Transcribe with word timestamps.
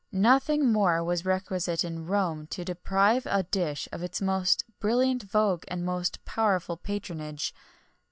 Nothing 0.11 0.71
more 0.71 1.03
was 1.03 1.25
requisite 1.25 1.85
in 1.85 2.07
Rome 2.07 2.47
to 2.47 2.65
deprive 2.65 3.27
a 3.27 3.43
dish 3.43 3.87
of 3.91 4.01
its 4.01 4.19
most 4.19 4.63
brilliant 4.79 5.21
vogue 5.21 5.63
and 5.67 5.85
most 5.85 6.25
powerful 6.25 6.75
patronage. 6.75 7.53